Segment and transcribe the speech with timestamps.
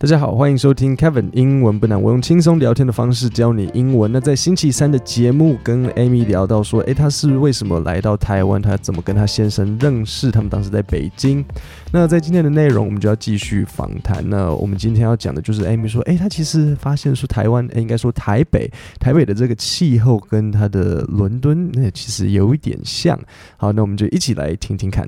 [0.00, 4.10] 大家好，欢迎收听 Kevin 英文不难，我用轻松聊天的方式教你英文。
[4.10, 8.62] 那在星期三的节目跟 Amy 聊到说，诶，他是为什么来到台湾？
[8.62, 10.30] 他怎么跟他先生认识？
[10.30, 11.44] 他们当时在北京。
[11.92, 14.26] 那在今天的内容，我们就要继续访谈。
[14.26, 23.20] 那我们今天要讲的就是 Amy 说，诶，他其实发现说台湾，诶，应该说台北，台北的这个气候跟他的伦敦，那其实有一点像。
[23.58, 25.06] 好，那我们就一起来听听看。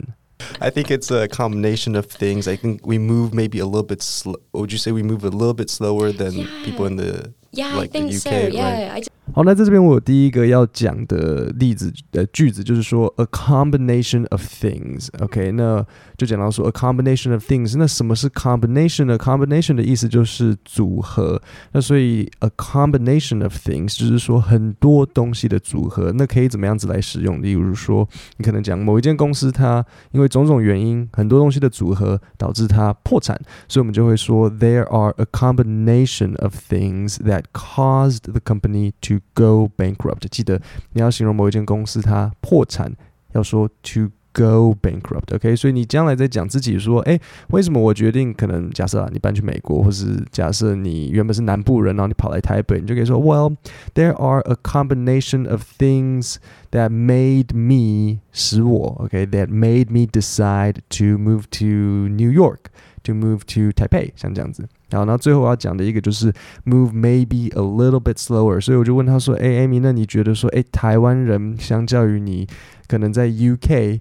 [0.61, 2.49] I think it's a combination of things.
[2.49, 4.37] I think we move maybe a little bit slow.
[4.53, 6.65] Would you say we move a little bit slower than yeah.
[6.65, 8.29] people in the yeah, like I think the UK, so.
[8.29, 8.54] right?
[8.54, 9.04] Yeah, I
[9.34, 15.86] 好，那在这边我有第一个要讲的例子呃句子就是说 a combination of things。OK，那
[16.18, 17.75] 就讲到说 a combination of things。
[17.78, 19.18] 那什么是 combination 呢？
[19.18, 21.39] combination 的意思就是组合。
[21.74, 26.14] 那所以 a combination of things 就是说很多东西的组合。
[26.14, 27.43] 那可以怎么样子来使用？
[27.43, 28.07] 例如说，
[28.38, 40.27] 你可能讲某一间公司它因为种种原因，很多东西的组合导致它破产，所以我们就会说 there are a combination of things that caused the company to go bankrupt。
[40.30, 40.61] 记得
[40.94, 42.94] 你要形容某一间公司它破产，
[43.33, 47.19] 要说 to go bankrupt。OK，所以你将来在讲自己说，诶，
[47.50, 53.55] 为什么我决定可能假设啊，你搬去美国，或是假设你原本是南部人，然后你跑来台北，你就可以说，Well,
[53.95, 56.36] there are a combination of things
[56.69, 62.66] that made me 使我，OK，that made me decide to move to New York,
[63.03, 64.69] to move to Taipei，像这样子。
[64.92, 66.32] 好，那最后我要讲的一个就是
[66.66, 72.46] move maybe a little bit slower，所以我就问他说，诶，Amy，那你觉得说，诶，台湾人相较于你
[72.86, 74.00] 可能在 UK，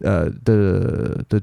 [0.00, 1.40] 呃的的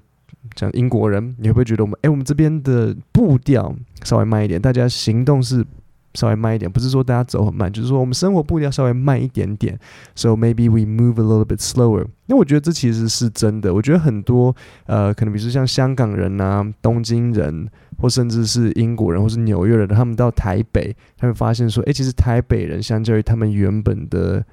[0.56, 5.66] 讲英国人，你会不会觉得我们，诶，我们这边的步调稍微慢一点，大家行动是
[6.14, 9.80] 稍微慢一点，不是说大家走很慢，就是说我们生活步调稍微慢一点点
[10.16, 12.06] ，so maybe we move a little bit slower。
[12.26, 14.54] 那我觉得这其实是真的，我觉得很多
[14.86, 17.70] 呃，可能比如说像香港人啊、东京人。
[18.02, 24.44] 或甚至是英国人，或是纽约人，他们到台北，他们发现说，诶，其实台北人相较于他们原本的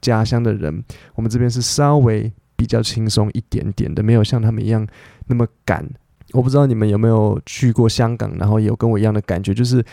[0.00, 0.82] 家乡的人，
[1.14, 4.86] 我们这边是稍微比较轻松一点点的，没有像他们一样
[5.26, 5.86] 那么赶。
[6.32, 9.84] 我不知道你们有没有去过香港，然后有跟我一样的感觉，就是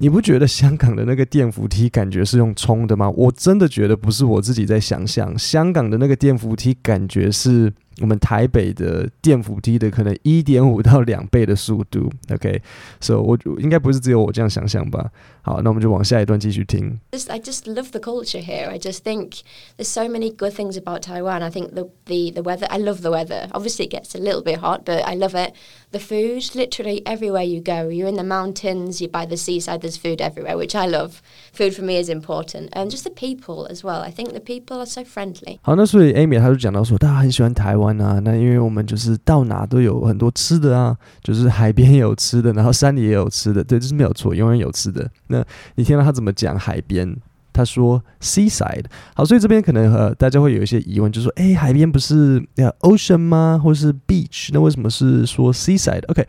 [0.00, 3.08] 你不觉得香港的那个电扶梯感觉是用冲的吗？
[3.10, 7.72] 我真的觉得不是我自己在想象，香港的那个电扶梯感觉是。
[8.00, 15.10] 我们台北的电扶梯的可能一点五到两倍的速度，OK，so、我应该不是只有我这样想象吧？
[15.47, 16.97] 好，那我们就往下一段继续听。
[17.11, 18.69] Just, I just love the culture here.
[18.69, 19.41] I just think
[19.77, 21.43] there's so many good things about Taiwan.
[21.43, 22.65] I think the the the weather.
[22.69, 23.49] I love the weather.
[23.51, 25.53] Obviously, it gets a little bit hot, but I love it.
[25.91, 27.89] The food, literally everywhere you go.
[27.89, 29.01] You're in the mountains.
[29.01, 29.81] You're by the seaside.
[29.81, 31.21] There's food everywhere, which I love.
[31.51, 34.01] Food for me is important, and just the people as well.
[34.01, 35.59] I think the people are so friendly.
[35.61, 37.99] 好，那所以 Amy 她就讲到说，大家很喜欢台湾。
[37.99, 45.11] 啊，那因为我们就是到哪都有很多吃的啊，就是海边也有吃的，然后山里也有吃的，对，这是没有错，永远有吃的。
[45.27, 45.36] 那
[45.76, 47.16] 你听到他怎么讲海边？
[47.52, 48.84] 他说 seaside。
[49.14, 52.40] 好，所以这边可能呃大家会有一些疑问，就是说，诶，海边不是
[52.80, 53.60] ocean 吗？
[53.62, 54.50] 或是 beach？
[54.52, 56.26] 那为什么是说 seaside？OK，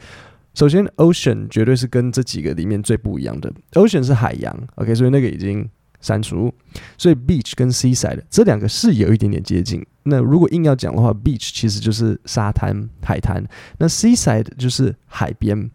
[0.53, 5.69] 首先 ocean 绝对是跟这几个里面最不一样的，ocean 是海洋，OK，所以那个已经。
[6.01, 6.53] 删除，
[6.97, 9.85] 所以 beach 跟 seaside 这两个是有一点点接近。
[10.03, 13.43] 那如果硬要讲的话，beach 其实就是沙滩、海滩，
[13.77, 15.69] 那 seaside 就是海边。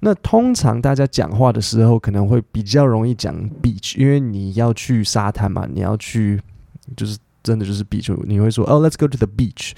[0.00, 6.40] 那通常大家讲话的时候，可能会比较容易讲 beach，因为你要去沙滩嘛，你要去
[6.96, 9.72] 就是真的就是 beach，你会说哦，let's go to the beach。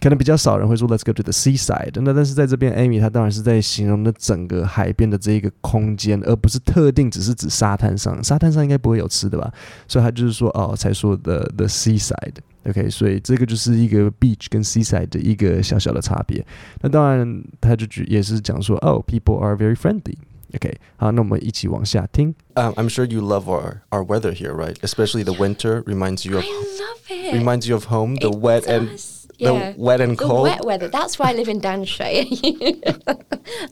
[0.00, 1.92] 可能比较少人会说 Let's go to the seaside。
[1.94, 8.22] 那但是在这边，Amy 她当然是在形容的整个海边的这一个空间，而不是特定只是指沙滩上。
[8.24, 9.52] 沙滩上应该不会有吃的吧？
[9.86, 16.44] 所以他就是说哦，才说的 the seaside。OK，所以这个就是一个 beach 跟 seaside 的一个小小的差别。
[16.80, 22.34] 那当然，他就举也是讲说哦，people are very friendly。OK，好，那我们一起往下听。
[22.54, 24.76] Um, I'm sure you love our our weather here, right?
[24.82, 27.34] Especially the winter reminds you of I love it.
[27.34, 28.16] reminds you of home.
[28.16, 28.90] The It wet and
[29.37, 29.47] does.
[29.47, 29.73] the Yeah.
[29.77, 30.43] wet and The cold.
[30.43, 30.87] wet weather.
[30.87, 32.23] That's why I live in Danshay.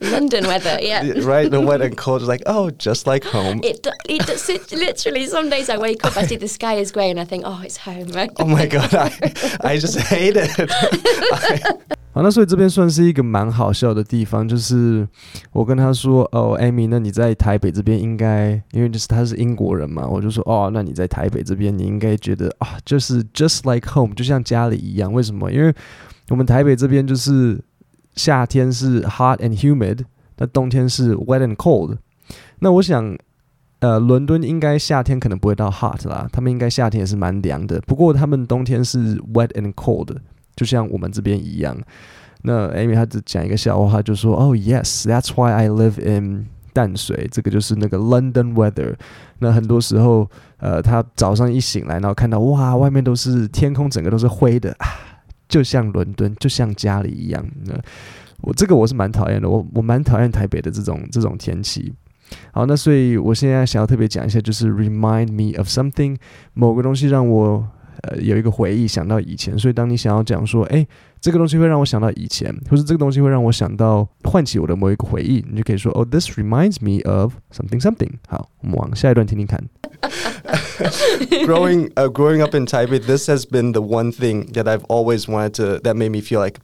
[0.00, 0.78] London weather.
[0.80, 1.12] Yeah.
[1.22, 3.60] right, the wet and cold is like, oh, just like home.
[3.62, 7.10] It, it it literally some days I wake up I see the sky is grey
[7.10, 8.30] and I think oh it's home right?
[8.38, 9.10] oh my god, I
[9.62, 10.50] I just hate it.
[10.58, 11.60] I,
[12.16, 15.06] 好，那所以这边算是一个蛮好笑的地方，就是
[15.52, 25.12] 我跟他说，哦，Amy，那你在台北这边应该，因为就是他是英国人嘛，我就说，哦，那你在台北这边，你应该觉得啊，就是 just like home，就像家里一样。
[25.12, 25.52] 为什么？
[25.52, 25.74] 因为
[26.30, 27.62] 我们台北这边就是
[28.14, 29.98] 夏天是 hot and humid，
[30.38, 31.98] 那冬天是 wet and cold。
[32.60, 33.14] 那我想，
[33.80, 40.16] 呃，伦敦应该夏天可能不会到 hot 啦，他们应该夏天也是蛮凉的，不过他们冬天是 wet and cold。
[40.56, 41.76] 就像我们这边一样，
[42.42, 48.94] 那 Amy 她只讲一个笑话，就说：“、oh,，Yes, that's why I live in 淡水，这个就是那个 London weather。
[49.40, 50.26] 那很多时候，
[50.56, 54.88] 呃，他早上一醒来，然后看到哇，外面都是天空，整个都是灰的啊，
[55.46, 57.46] 就像伦敦，就像家里一样。
[57.66, 57.74] 那
[58.40, 61.92] 我这个我是蛮讨厌的，我我蛮讨厌台北的这种这种天气。
[62.52, 66.16] 好，那所以我现在想要特别讲一下，就是 remind me of something，
[66.54, 67.68] 某个东西让我。
[68.02, 70.86] 呃，有一个回忆，想到以前，所以当你想要讲说，哎，
[71.20, 78.10] 这个东西会让我想到以前，或是这个东西会让我想到唤起我的某一个回忆，你就可以说，哦，this reminds me of something something。
[78.28, 79.62] 好，我们往下一段听听看。
[81.44, 85.54] growing, uh, growing up in Taipei, this has been the one thing that I've always wanted
[85.54, 86.56] to, that made me feel like.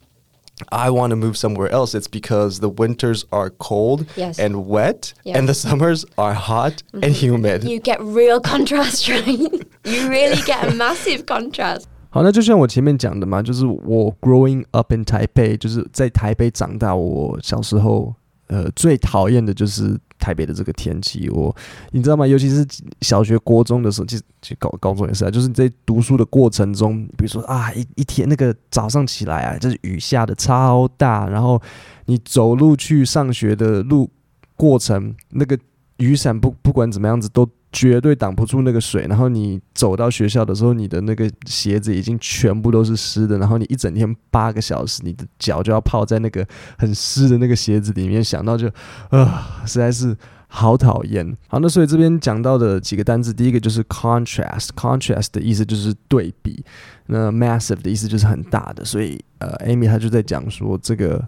[0.71, 4.39] I want to move somewhere else, it's because the winters are cold yes.
[4.39, 5.37] and wet, yes.
[5.37, 7.05] and the summers are hot mm -hmm.
[7.05, 7.63] and humid.
[7.63, 9.37] You get real contrast, right?
[9.85, 11.85] you really get a massive contrast.
[12.09, 16.95] 好，那就像我前面讲的嘛，就是我 growing up in Taipei，就是在台北长大。
[16.95, 18.15] 我小时候，
[18.52, 19.98] 呃，最讨厌的就是。
[20.22, 21.52] 台北的这个天气，我
[21.90, 22.24] 你知道吗？
[22.24, 22.64] 尤其是
[23.00, 25.30] 小学、国中的时候，其实其实高高中也是啊。
[25.32, 31.60] 就是你在读书的过程中，比如说啊，一一天那个早上起来啊，就是雨下的超大，然后
[32.06, 34.08] 你走路去上学的路
[34.54, 35.58] 过程，那个
[35.96, 39.06] 雨伞不不管怎么样子都绝对挡不住那个水。
[39.08, 43.38] 然后你走到学校的时候，你的那个鞋子已经全部都是湿的。
[43.38, 46.46] 然后你一整天八个小时，你的脚就要泡在那个
[46.78, 48.68] 很湿的那个鞋子里面，想到就
[49.08, 50.16] 啊、实在是
[50.46, 51.36] 好讨厌。
[51.48, 56.62] 好，那所以这边讲到的几个单字，第一个就是 contrast，contrast 的意思就是对比。
[57.06, 58.84] 那 massive 的意思就是很大的。
[58.84, 61.26] 所以呃，Amy 她就在讲说，这个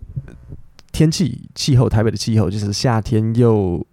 [0.93, 3.85] 天气气候，台北的气候就是夏天又。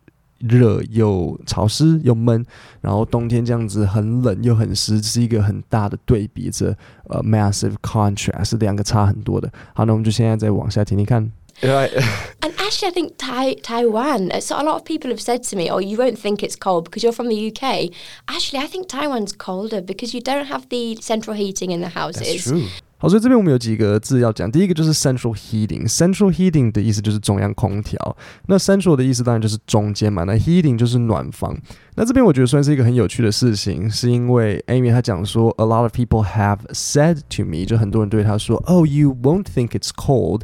[0.47, 2.45] 热又潮湿又闷，
[2.81, 6.75] 然后冬天这样子很冷又很湿，是一个很大的对比，这
[7.09, 9.51] 呃 massive contrast 是两个差很多的。
[9.73, 11.31] 好，那我们就现在再往下听听看。
[11.61, 11.91] Right.
[12.39, 14.41] And actually, I think Tai Taiwan.
[14.41, 16.85] So a lot of people have said to me, "Oh, you won't think it's cold
[16.85, 17.91] because you're from the UK."
[18.25, 22.23] Actually, I think Taiwan's colder because you don't have the central heating in the houses.
[22.23, 22.63] That's true.
[23.01, 24.49] 好，所以这边我们有几个字要讲。
[24.51, 25.91] 第一个就是 central heating。
[25.91, 28.15] central heating 的意思就是中央空调。
[28.45, 30.23] 那 central 的意思当然就是中间嘛。
[30.23, 31.57] 那 heating 就是暖房。
[31.95, 40.41] 那这边我觉得算是一个很有趣的事情，是因为 Amy 她讲说，a lot of people have said to me，就很多人对她说，Oh, you won't think it's cold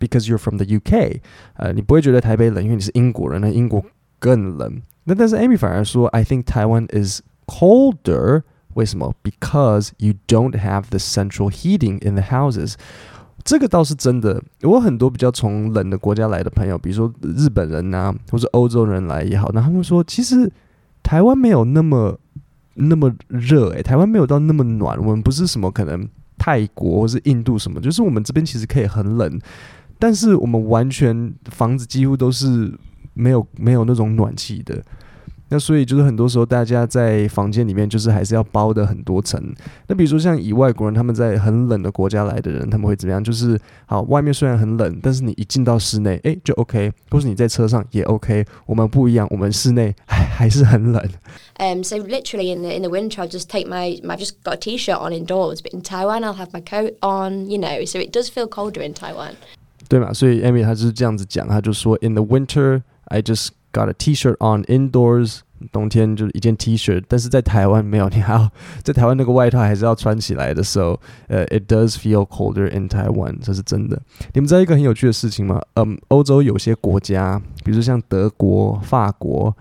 [0.00, 1.20] because you're from the UK。
[1.54, 3.80] 呃，你不会觉得台北冷，因为你是英国人，那英国
[4.18, 4.82] 更冷。
[5.04, 8.42] 那但是 Amy 反而说，I think Taiwan is colder。
[8.74, 12.74] 为什么？Because you don't have the central heating in the houses。
[13.44, 14.42] 这个倒是真的。
[14.62, 20.50] 我很多比较从冷的国家来的朋友，比如说日本人呐、啊，或者欧洲人来也好，那他们说，其实
[21.02, 22.16] 台湾没有那么
[22.74, 24.96] 那么热，诶，台湾没有到那么暖。
[24.98, 26.08] 我们不是什么可能
[26.38, 29.40] 泰国或是印度什么，就是我们这边其实可以很冷，
[29.98, 32.72] 但是我们完全房子几乎都是
[33.14, 34.80] 没有没有那种暖气的。
[35.52, 39.38] 那所以就是很多时候，大家在房间里面就是还是要包的很多层。
[39.86, 43.22] 那比如说像以外国人他们在很冷的国家来的人，他们会怎么样？
[43.22, 46.90] 就是好，外面虽然很冷，但是你一进到室内，诶，就 OK。
[47.10, 48.46] 或是你在车上也 OK。
[48.64, 51.02] 我们不一样，我们室内还还是很冷。
[51.58, 54.56] Um, so literally in the in the winter, I'll just take my I've just got a
[54.56, 55.60] t-shirt on indoors.
[55.60, 57.50] But in Taiwan, I'll have my coat on.
[57.50, 59.34] You know, so it does feel colder in Taiwan.
[59.88, 60.14] 对嘛？
[60.14, 65.40] 所以 Amy 她就是这样子讲，她就说，In the winter, I just Got a T-shirt on indoors，
[65.72, 68.50] 冬天就是一件 T-shirt，但是在台湾没有，你还要
[68.84, 73.98] 在台湾那个外套还是要穿起来的时候，呃，it does feel colder in Taiwan，这是真的。
[74.34, 75.58] 你们知道一个很有趣的事情吗？
[75.76, 79.56] 嗯，欧洲有些国家，比如说像德国、法国，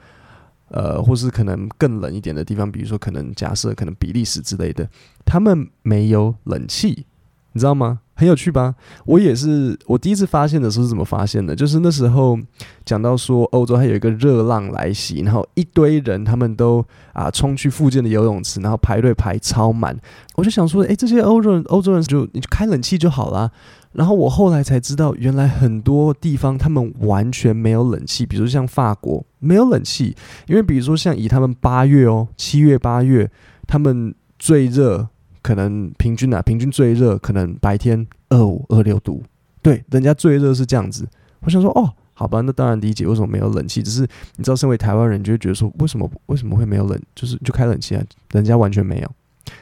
[0.67, 4.89] 呃，或是可能更冷一点的地方，比如说可能假设可能比利时之类的，
[5.23, 7.05] 他们没有冷气，
[7.53, 7.99] 你知道吗？
[8.21, 8.75] 很有趣吧？
[9.03, 11.55] 我也是，我第一次发现的时候是怎么发现的？
[11.55, 12.37] 就是那时候
[12.85, 19.97] 讲到说欧洲还有一个热浪来袭，然后一堆人他们都啊冲去附近的游泳池，然后排队排超满。
[20.35, 23.49] 我就想说，诶，这些欧洲人欧洲人就你就开冷气就好啦。
[23.93, 33.31] 然后我后来才知道，原来很多地方他们完全没有冷气，比如像法国没有冷气，因为比如说像以他们八月哦，七月八月
[33.65, 35.07] 他们最热。
[35.41, 39.23] 可能平均啊，平均最热可能白天二五二六度，
[39.61, 41.07] 对，人家最热是这样子。
[41.41, 43.81] 我想说，哦，好吧，那当然理解为什么没有冷气。
[43.81, 44.01] 只是
[44.37, 47.01] 你知道，身为台湾人，就会觉得说，为什么为什么会没有冷？
[47.15, 49.11] 就是就开冷气啊，人家完全没有。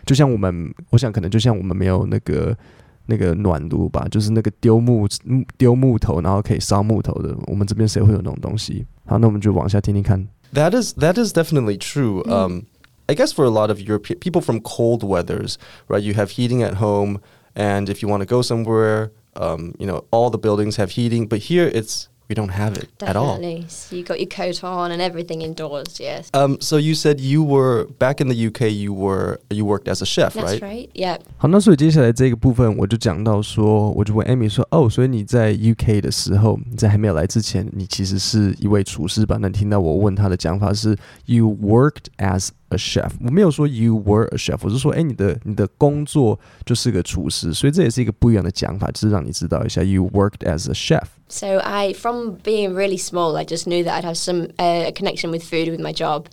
[0.06, 2.56] 就像我们，我想可能就像我们没有那个
[3.06, 5.08] 那个暖炉吧，就是那个丢木
[5.58, 8.86] 丢木头然后可以烧木头的，我们这边谁会有那种东西？
[9.06, 10.28] 好，那我们就往下听听看。
[10.54, 12.24] That is that is definitely true.
[12.28, 12.64] Um.
[13.09, 16.03] I guess for a lot of European people from cold weathers, right?
[16.03, 17.21] You have heating at home,
[17.55, 21.27] and if you want to go somewhere, um, you know, all the buildings have heating.
[21.29, 23.37] But here, it's we don't have it at all.
[23.37, 23.67] Definitely.
[23.69, 26.01] So you got your coat on and everything indoors.
[26.01, 26.31] Yes.
[26.33, 28.73] Um, so you said you were back in the UK.
[28.73, 30.63] You were you worked as a chef, That's right?
[30.63, 30.91] right.
[30.95, 31.19] Yeah.
[31.37, 39.37] 好，那所以接下来这个部分我就讲到说，我就问 Amy 说，哦，所以你在 UK 的时候，你在还没有来之前，你其实是一位厨师吧？
[39.39, 43.11] 那你听到我问他的讲法是，You worked as a chef。
[43.25, 51.05] 我没有说 You were a chef，我是说，哎，你的你的工作就是个厨师，所以这也是一个不一样的讲法，就是让你知道一下，You worked as a chef。
[51.29, 55.31] So I, from being really small, I just knew that I'd have some uh, connection
[55.31, 56.27] with food with my job.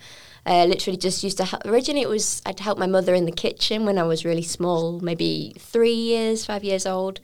[0.45, 1.63] Uh, literally, just used to help.
[1.65, 4.99] Originally, it was I'd help my mother in the kitchen when I was really small,
[4.99, 7.17] maybe three years, five years old.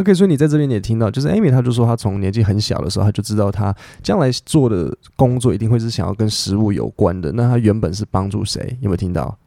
[0.00, 3.72] OK，所以你在这边也听到，就是 Amy 她就说，她从年纪很小的时候，她就知道她
[4.02, 7.30] 将来做的工作一定会是想要跟食物有关的。
[7.30, 8.76] 那她原本是帮助谁？
[8.80, 9.38] 有没有听到？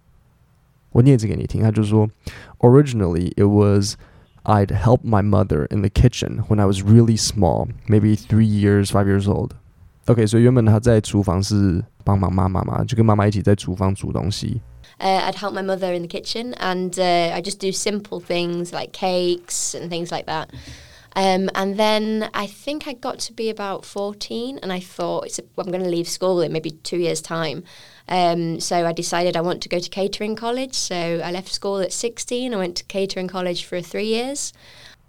[0.94, 2.08] 我念一次给你听，她就说，
[2.60, 3.96] Originally it was
[4.44, 8.86] I'd help my mother in the kitchen when I was really small, maybe three years,
[8.86, 9.50] five years old.
[10.06, 14.62] OK，所以原本她在厨房是 帮忙妈妈嘛，就跟妈妈一起在厨房煮东西。
[15.00, 18.72] Uh, I'd help my mother in the kitchen, and uh, I just do simple things
[18.74, 20.50] like cakes and things like that.
[21.16, 25.40] Um, and then I think I got to be about 14, and I thought it's
[25.40, 27.64] a, I'm going to leave school in maybe two years' time.
[28.08, 30.76] Um, so I decided I want to go to catering college.
[30.76, 32.54] So I left school at 16.
[32.54, 34.54] I went to catering college for three years.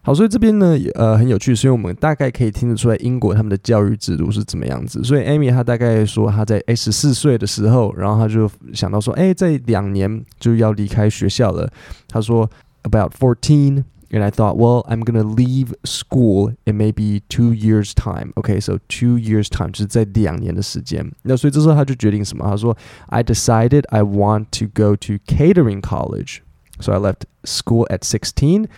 [0.02, 5.02] 好，所以这边呢，呃，很有趣，所以我们大概可以听得出来英国他们的教育制度是怎么样子。
[5.04, 11.70] 所以 Amy 她大概说她在诶十四岁的时候，然后她就想到说，诶，在两年就要离开学校了。
[12.08, 12.50] 她说
[12.82, 18.32] about fourteen。And I thought, well, I'm gonna leave school in maybe two years' time.
[18.36, 21.12] Okay, so two years' time 就是在两年的时间。
[21.24, 22.42] 那所以这时候他就决定什么？
[22.42, 22.74] 他说，
[23.08, 26.38] I decided I want to go to catering college.
[26.80, 28.68] So I left school at sixteen.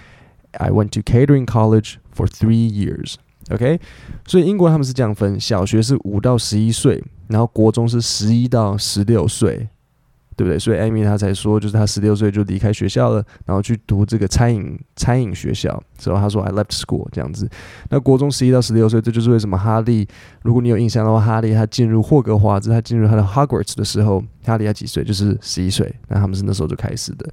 [0.57, 3.15] I went to catering college for three years.
[3.49, 3.79] OK，
[4.25, 9.69] 所以英国他们是这样分：小学是五到十一岁，然后国中是十一到十六岁。
[10.37, 10.59] 对不对？
[10.59, 15.81] 所以 Amy 她才说，就是她十六岁就离开学校了，然后去读这个餐饮餐饮学校。
[15.97, 17.49] 之后她说 I left school 这样子。
[17.89, 20.05] 那国中十一到十六岁，这就是为什么哈利，
[20.41, 25.05] 如果你有印象的话，哈利他进入霍格华兹，他进入他的 Hogwarts 的时候，哈利他几岁？
[25.05, 25.95] 就是十一岁。
[26.09, 27.31] 那他们是那时候就开始的。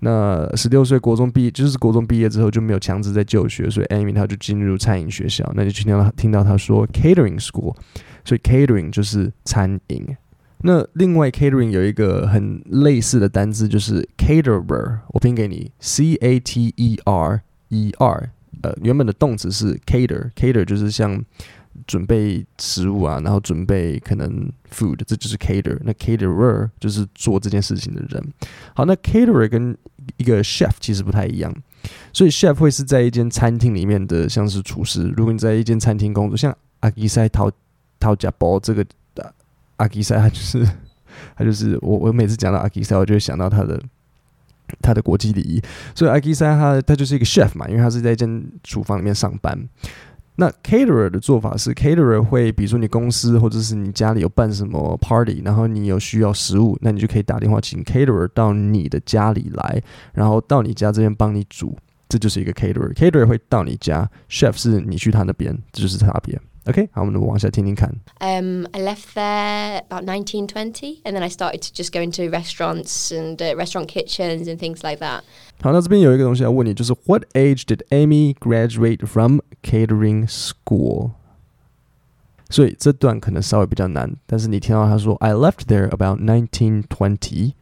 [0.00, 5.50] 那十六岁国中毕业，就是国中毕业之后就没有强制在就学，所以 Amy 她就进入餐饮学校。
[5.54, 7.74] 那就听到听到他说 catering school，
[8.24, 10.06] 所以 catering 就是餐饮。
[10.66, 14.98] 那另外，catering 有一个很类似的单字，就是 caterer。
[15.08, 18.30] 我拼给你，c a t e r e r。
[18.62, 21.22] 呃，原本的动词是 cater，cater 就是像
[21.86, 25.78] 准备食物啊，然后准备可能 food，这就是 cater。
[25.82, 28.32] 那 caterer 就是做这件事情的人。
[28.74, 29.76] 好，那 caterer 跟
[30.16, 31.54] 一个 chef 其实不太一样，
[32.12, 35.12] 所以 chef 会是在一间餐厅里面的，像是厨师。
[35.16, 37.50] 如果你在一间餐厅工作，像阿基塞陶
[37.98, 38.84] 陶加包这个。
[39.76, 40.64] 阿基塞，他就是
[41.36, 41.98] 他就是我。
[41.98, 43.82] 我每次讲到阿基塞，我就会想到他的
[44.80, 45.60] 他的国际礼仪。
[45.96, 49.68] 所以阿基塞他他就是一个 chef 嘛，因为他是在一间厨房里面上班。
[50.36, 61.76] 那 caterer 的做法是，caterer 会比如说你公司或者是你家里有办什么 party，然后你有需要食物，那你就可以打电话请 caterer 到你的家里来，然后到你家这边帮你煮，
[62.08, 62.92] 这就是一个 caterer。
[62.94, 66.40] caterer 会到你家，chef 是你去他那边，这就是差别。
[66.66, 67.90] OK，好，我们往下听听看。
[68.20, 73.36] Um, I left there about 1920, and then I started to just go into restaurants and
[73.36, 75.24] uh, restaurant kitchens and things like that.
[75.64, 81.12] 好，那这边有一个东西要问你，就是 What age did Amy graduate from catering school？
[82.50, 87.54] 所以这段可能稍微比较难，但是你听到他说 I left there about 1920。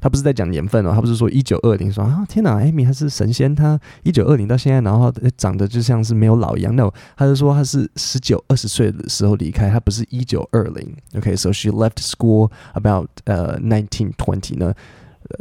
[0.00, 6.74] 他不是在讲年份哦，他不是说一九二零，说啊天哪，Amy 他是神仙，他一九二零到现在，然后长得就像是没有老一样。
[6.74, 10.96] No，他是说他是十九二十岁的时候离开，他不是一九二零。
[11.14, 14.72] OK，so she left school about 呃 nineteen twenty 呢。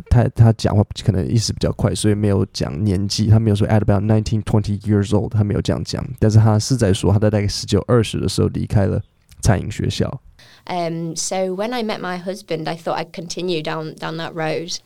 [0.10, 9.02] 他他讲话可能意思比较快，所以没有讲年纪，他没有说 at about nineteen twenty years old，他没有这样讲，但是他是在说他在大概十九二十的时候离开了
[9.42, 10.22] 餐饮学校。
[10.67, 14.79] Um, so when I met my husband, I thought I'd continue down down that road.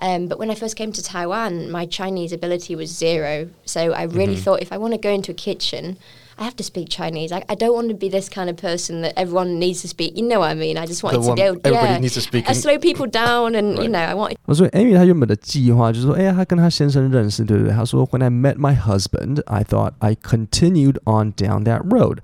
[0.00, 3.48] Um, but when I first came to Taiwan, my Chinese ability was zero.
[3.64, 4.42] So I really Mhm.
[4.44, 5.96] thought if I want to go into a kitchen,
[6.40, 7.32] I have to speak Chinese.
[7.32, 10.16] I, I don't want to be this kind of person that everyone needs to speak.
[10.16, 10.78] You know what I mean?
[10.78, 11.48] I just The wanted to one go.
[11.64, 12.46] everybody yeah, needs to speak.
[12.46, 13.90] I in- slow people down, and you Right.
[13.90, 17.72] know, I wanted 所以 Amy 她原本的计划就是说，哎呀，她跟她先生认识，对不对？
[17.72, 22.18] 她说，When I met my husband, I thought I continued on down that road.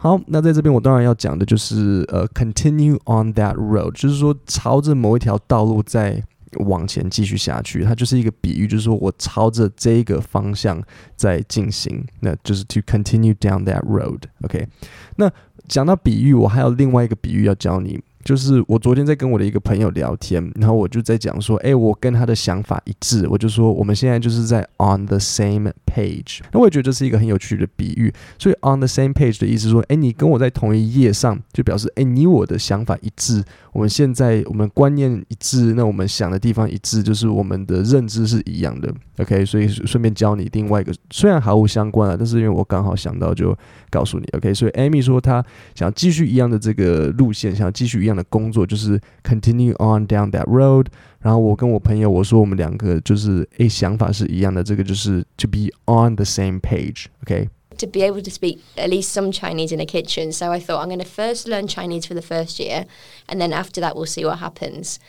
[0.00, 6.22] 好，那在这边我当然要讲的就是，呃，continue on that road，就是说朝着某一条道路在
[6.66, 7.82] 往前继续下去。
[7.82, 10.80] 它就是一个比喻，就是说我朝着这个方向
[11.16, 14.20] 在进行，那就是 to continue down that road。
[14.42, 14.68] OK，
[15.16, 15.28] 那
[15.66, 18.00] 讲到比喻，我还有另外一个比喻要教你。
[18.24, 26.40] 就是我昨天在跟我的一个朋友聊天，然后我就在讲说，哎，我跟他的想法一致，我就说我们现在就是在 on the same page。
[26.52, 28.12] 那我也觉得这是一个很有趣的比喻。
[28.38, 38.92] 所以 on the same page 的意思说，哎，你跟我在同一页上，就表示，哎，你我的想法一致，我们现在我们观念一致，那我们想的地方一致，就是我们的认知是一样的。
[39.18, 43.56] OK，所以顺便教你另外一个，虽然毫无相关啊，但是因为我刚好想到，就
[43.90, 44.26] 告诉你。
[44.36, 45.44] OK，所以 Amy 说她
[45.74, 50.87] 想继续一样的这个路线，想继续一样的工作，就是 continue on down that road。
[51.19, 59.79] 然后我跟我朋友我说我们两个就是诶想法是一样的，这个就是 to be on the same page。OK。To be able to speak at least some Chinese in
[59.79, 62.85] a kitchen, so I thought I'm going to first learn Chinese for the first year,
[63.27, 64.99] and then after that we'll see what happens.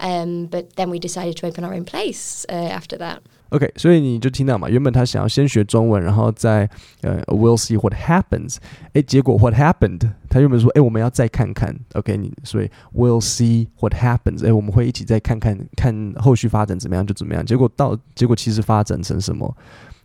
[0.00, 3.22] Um, but then we decided to open our own place uh, after that.
[3.49, 6.69] OK，所以你就听到嘛，原本他想要先学中文，然后再
[7.01, 8.57] 呃，We'll see what happens。
[8.93, 10.11] 诶，结果 What happened？
[10.29, 11.75] 他原本说，诶，我们要再看看。
[11.93, 14.43] OK，你所以 We'll see what happens。
[14.43, 17.43] 诶，我们会一起再看看看后续发展怎么样就怎么样。
[17.43, 19.57] 结果到结果其实发展成什么？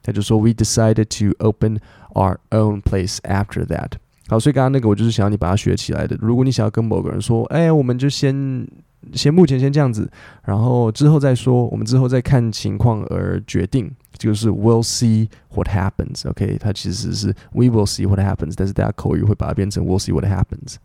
[0.02, 1.80] 他就说 We decided to open
[2.14, 3.92] our own place after that。
[4.28, 6.16] 好，所以刚刚那个我就是想要你把它学起来的。
[6.18, 8.66] 如果你想要跟某个人说，诶，我们就先。
[9.14, 10.10] 先目前先这样子，
[10.44, 16.28] 然后之后再说，我们之后再看情况而决定，就是 we'll see what happens。
[16.28, 20.76] OK，它其实是 we will see what happens，但是大家口语会把它变成 we'll see what happens。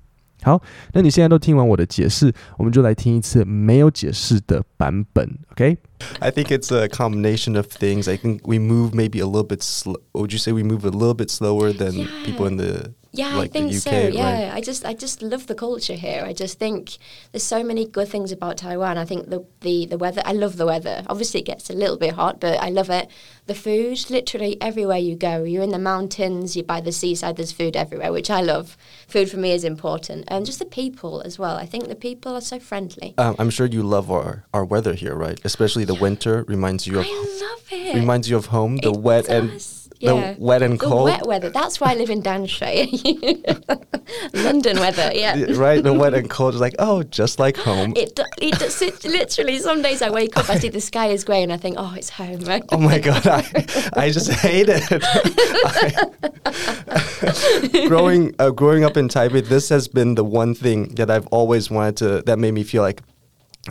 [0.42, 0.62] 好，
[0.94, 5.30] 那你现在都听完我的解释，我们就来听一次没有解释的版本。
[5.52, 5.78] OK
[6.16, 8.08] OK，I think it's a combination of things.
[8.08, 9.98] I think we move maybe a little bit slow.
[10.14, 13.50] Would you say we move a little bit slower than people in the Yeah, like
[13.50, 14.08] I think UK, so.
[14.10, 14.54] Yeah, right?
[14.54, 16.24] I just I just love the culture here.
[16.26, 16.98] I just think
[17.32, 18.98] there's so many good things about Taiwan.
[18.98, 20.22] I think the the the weather.
[20.26, 21.04] I love the weather.
[21.08, 23.10] Obviously, it gets a little bit hot, but I love it.
[23.48, 25.44] The food, literally everywhere you go.
[25.44, 26.56] You're in the mountains.
[26.56, 27.38] You're by the seaside.
[27.38, 28.78] There's food everywhere, which I love.
[29.08, 31.58] Food for me is important, and just the people as well.
[31.58, 33.16] I think the people are so friendly.
[33.18, 35.40] Um, I'm sure you love our our weather here, right?
[35.44, 37.06] Especially the winter reminds you of.
[37.08, 37.96] I love it.
[37.96, 38.78] Reminds you of home.
[38.78, 39.36] The It wet does.
[39.36, 39.46] and
[40.00, 40.34] Yeah.
[40.34, 41.06] the wet and The cold.
[41.12, 41.50] wet weather.
[41.60, 42.80] That's why I live in Danshui.
[44.48, 45.34] London weather, yeah.
[45.66, 47.94] right, the wet and cold is like, oh, just like home.
[47.96, 51.08] It, do- it does, it, literally, some days I wake up, I see the sky
[51.08, 52.40] is grey, and I think, oh, it's home.
[52.52, 52.64] Right?
[52.72, 53.42] Oh my god, I,
[54.04, 54.84] I just hate it.
[56.46, 61.28] I- growing uh, growing up in Taipei, this has been the one thing that I've
[61.28, 62.22] always wanted to.
[62.26, 63.02] That made me feel like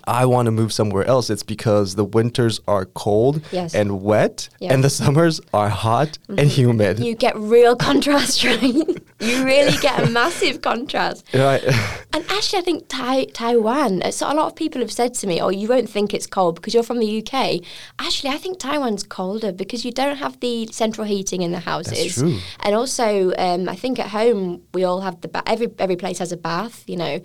[0.06, 1.30] I want to move somewhere else.
[1.30, 3.74] It's because the winters are cold Yes.
[3.74, 4.72] and wet, Yeah.
[4.72, 6.98] and the summers are hot and humid.
[7.00, 8.62] You get real contrast, right?
[8.62, 11.24] you really get a massive contrast.
[11.34, 11.62] right.
[12.14, 15.26] And actually, I think tai- Taiwan, uh, so a lot of people have said to
[15.26, 17.60] me, oh, you won't think it's cold because you're from the UK.
[17.98, 22.14] Actually, I think Taiwan's colder because you don't have the central heating in the houses.
[22.14, 22.38] true.
[22.60, 26.18] And also, um, I think at home, we all have the, ba- every, every place
[26.18, 27.20] has a bath, you know.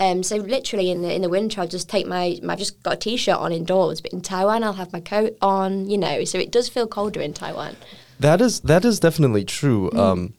[0.00, 2.82] Um, so literally in the in the winter, I'll just take my, my I've just
[2.82, 4.00] got a t-shirt on indoors.
[4.00, 6.24] But in Taiwan, I'll have my coat on, you know.
[6.24, 7.76] So it does feel colder in Taiwan.
[8.18, 9.92] That is that is definitely true.
[9.92, 10.32] Um,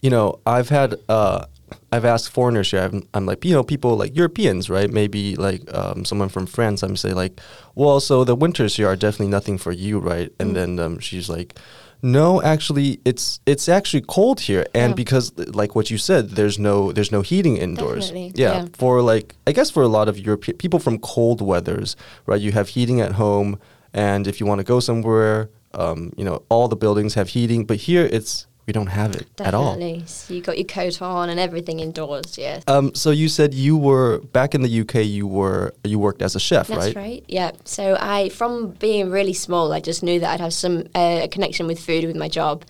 [0.00, 1.46] you know, I've had uh,
[1.90, 2.82] I've asked foreigners here.
[2.82, 4.90] I'm, I'm like, you know, people like Europeans, right?
[4.90, 6.84] Maybe like um, someone from France.
[6.84, 7.40] I'm say like,
[7.74, 10.32] well, so the winters here are definitely nothing for you, right?
[10.38, 11.58] And then um, she's like.
[12.04, 14.94] No, actually, it's it's actually cold here, and Yeah.
[14.94, 18.10] because like what you said, there's no there's no heating indoors.
[18.12, 18.66] Yeah, yeah.
[18.74, 22.40] for like I guess for a lot of European people from cold weathers, right?
[22.46, 23.58] You have heating at home,
[23.94, 27.64] and if you want to go somewhere, um, you know, all the buildings have heating.
[27.64, 29.74] But here, it's we don't have it at all.
[29.74, 30.06] Definitely.
[30.06, 32.60] So you got your coat on and everything indoors, yeah.
[32.66, 34.96] Um, so you said you were back in the UK.
[35.04, 36.76] You were you worked as a chef, right?
[36.76, 37.02] That's right?
[37.02, 37.24] right.
[37.28, 37.52] Yeah.
[37.64, 41.66] So I, from being really small, I just knew that I'd have some uh, connection
[41.66, 42.64] with food with my job.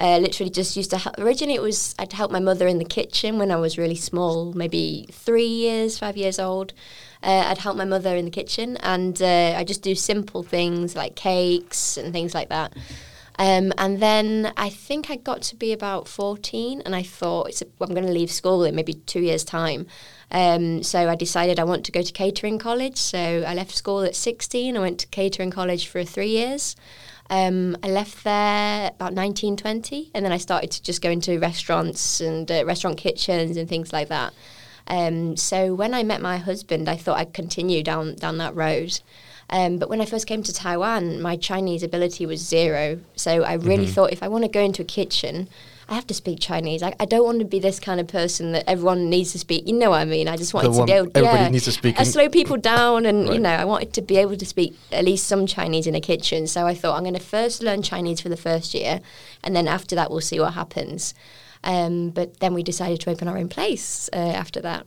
[0.00, 0.98] Uh, literally, just used to.
[0.98, 1.18] Help.
[1.18, 4.52] Originally, it was I'd help my mother in the kitchen when I was really small,
[4.52, 6.72] maybe three years, five years old.
[7.20, 10.94] Uh, I'd help my mother in the kitchen, and uh, I just do simple things
[10.94, 12.76] like cakes and things like that.
[13.38, 17.66] Um, and then I think I got to be about 14 and I thought a,
[17.80, 19.86] I'm going to leave school in maybe two years' time.
[20.32, 22.96] Um, so I decided I want to go to catering college.
[22.96, 24.76] So I left school at 16.
[24.76, 26.74] I went to catering college for three years.
[27.30, 32.20] Um, I left there about 1920 and then I started to just go into restaurants
[32.20, 34.32] and uh, restaurant kitchens and things like that.
[34.88, 39.00] Um, so when I met my husband, I thought I'd continue down down that road.
[39.50, 43.00] Um, but when I first came to Taiwan, my Chinese ability was zero.
[43.16, 45.48] So I really thought if I want to go into a kitchen,
[45.90, 46.82] I have to speak Chinese.
[46.82, 49.66] I, I don't want to be this kind of person that everyone needs to speak.
[49.66, 50.28] You know what I mean?
[50.28, 52.58] I just wanted The to be able, everybody yeah, needs to speak I slow people
[52.58, 55.86] down, and you know, I wanted to be able to speak at least some Chinese
[55.86, 56.46] in a kitchen.
[56.46, 59.00] So I thought I'm going to first learn Chinese for the first year,
[59.42, 61.14] and then after that we'll see what happens.
[61.64, 64.86] Um, but then we decided to open our own place uh, after that.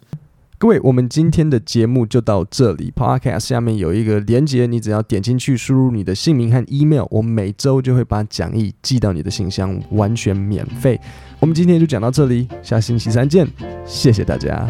[0.62, 2.94] 各位，我们今天的节目就到这里。
[2.96, 11.02] Podcast 下面有一个连接，你只要点进去，输入你的姓名和 email，我每周就会把讲义寄到你的信箱，完全免费。
[11.40, 13.48] 我们今天就讲到这里，下星期三见，
[13.88, 14.70] 谢谢大家。